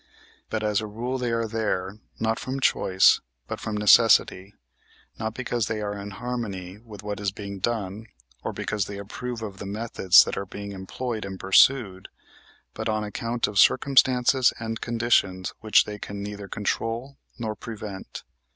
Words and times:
But 0.49 0.63
as 0.63 0.81
a 0.81 0.87
rule 0.87 1.19
they 1.19 1.31
are 1.31 1.47
there, 1.47 1.99
not 2.19 2.39
from 2.39 2.59
choice, 2.59 3.21
but 3.47 3.59
from 3.59 3.77
necessity, 3.77 4.55
not 5.19 5.35
because 5.35 5.67
they 5.67 5.79
are 5.79 5.95
in 5.95 6.09
harmony 6.09 6.79
with 6.79 7.03
what 7.03 7.19
is 7.19 7.31
being 7.31 7.59
done, 7.59 8.07
or 8.43 8.51
because 8.51 8.85
they 8.87 8.97
approve 8.97 9.43
of 9.43 9.59
the 9.59 9.67
methods 9.67 10.23
that 10.23 10.37
are 10.37 10.45
being 10.47 10.71
employed 10.71 11.23
and 11.23 11.39
pursued, 11.39 12.07
but 12.73 12.89
on 12.89 13.03
account 13.03 13.45
of 13.45 13.59
circumstances 13.59 14.51
and 14.57 14.81
conditions 14.81 15.53
which 15.59 15.85
they 15.85 15.99
can 15.99 16.23
neither 16.23 16.47
control 16.47 17.19
nor 17.37 17.53
prevent. 17.55 18.23